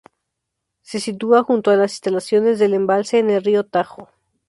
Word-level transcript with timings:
Se 0.81 0.99
sitúa 0.99 1.43
junto 1.43 1.69
a 1.69 1.75
las 1.75 1.91
instalaciones 1.91 2.57
del 2.57 2.73
embalse 2.73 3.19
en 3.19 3.29
el 3.29 3.43
río 3.43 3.65
Tajo. 3.67 4.09